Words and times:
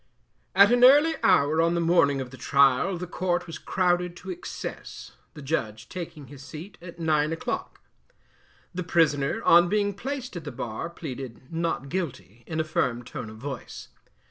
At 0.55 0.71
an 0.71 0.83
early 0.83 1.13
hour 1.21 1.61
on 1.61 1.75
the 1.75 1.79
morning 1.79 2.19
of 2.21 2.31
the 2.31 2.35
trial, 2.35 2.97
the 2.97 3.05
court 3.05 3.45
was 3.45 3.59
crowded 3.59 4.15
to 4.17 4.31
excess, 4.31 5.11
the 5.35 5.43
Judge 5.43 5.89
taking 5.89 6.25
his 6.25 6.41
seat 6.43 6.75
at 6.81 6.97
nine 6.97 7.31
o'clock. 7.31 7.81
The 8.73 8.81
Prisoner, 8.81 9.43
on 9.43 9.69
being 9.69 9.93
placed 9.93 10.35
at 10.35 10.43
the 10.43 10.51
bar, 10.51 10.89
pleaded 10.89 11.53
'Not 11.53 11.87
Guilty' 11.89 12.43
in 12.47 12.59
a 12.59 12.63
firm 12.63 13.03
tone 13.03 13.29
of 13.29 13.37
voice. 13.37 13.89